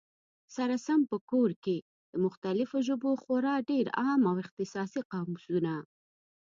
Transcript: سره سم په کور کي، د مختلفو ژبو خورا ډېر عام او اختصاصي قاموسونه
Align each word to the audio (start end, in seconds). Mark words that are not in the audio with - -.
سره 0.55 0.75
سم 0.85 0.99
په 1.11 1.17
کور 1.31 1.49
کي، 1.63 1.77
د 2.11 2.13
مختلفو 2.25 2.77
ژبو 2.87 3.11
خورا 3.23 3.55
ډېر 3.69 3.85
عام 4.01 4.21
او 4.29 4.35
اختصاصي 4.43 5.01
قاموسونه 5.11 5.73